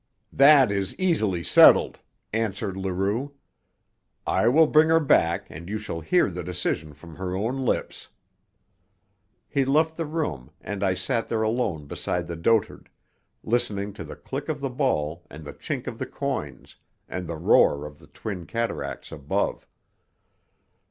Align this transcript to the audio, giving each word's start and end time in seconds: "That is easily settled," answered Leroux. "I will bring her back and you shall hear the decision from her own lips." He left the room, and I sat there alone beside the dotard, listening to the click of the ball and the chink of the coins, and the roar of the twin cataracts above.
"That 0.33 0.71
is 0.71 0.95
easily 0.97 1.43
settled," 1.43 1.99
answered 2.33 2.75
Leroux. 2.75 3.33
"I 4.25 4.47
will 4.47 4.65
bring 4.65 4.89
her 4.89 4.99
back 4.99 5.45
and 5.47 5.69
you 5.69 5.77
shall 5.77 6.01
hear 6.01 6.31
the 6.31 6.43
decision 6.43 6.93
from 6.93 7.17
her 7.17 7.35
own 7.35 7.63
lips." 7.63 8.07
He 9.47 9.63
left 9.63 9.97
the 9.97 10.07
room, 10.07 10.49
and 10.59 10.83
I 10.83 10.95
sat 10.95 11.27
there 11.27 11.43
alone 11.43 11.85
beside 11.85 12.25
the 12.25 12.35
dotard, 12.35 12.89
listening 13.43 13.93
to 13.93 14.03
the 14.03 14.15
click 14.15 14.49
of 14.49 14.59
the 14.59 14.71
ball 14.71 15.27
and 15.29 15.45
the 15.45 15.53
chink 15.53 15.85
of 15.85 15.99
the 15.99 16.07
coins, 16.07 16.77
and 17.07 17.27
the 17.27 17.37
roar 17.37 17.85
of 17.85 17.99
the 17.99 18.07
twin 18.07 18.47
cataracts 18.47 19.11
above. 19.11 19.67